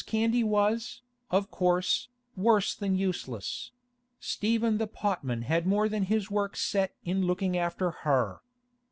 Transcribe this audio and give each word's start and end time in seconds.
Candy 0.07 0.43
was, 0.43 1.03
of 1.29 1.51
course, 1.51 2.07
worse 2.35 2.73
than 2.73 2.97
useless; 2.97 3.69
Stephen 4.19 4.79
the 4.79 4.87
potman 4.87 5.43
had 5.43 5.67
more 5.67 5.87
than 5.87 6.05
his 6.05 6.31
work 6.31 6.55
set 6.57 6.95
in 7.05 7.27
looking 7.27 7.55
after 7.55 7.91
her. 7.91 8.41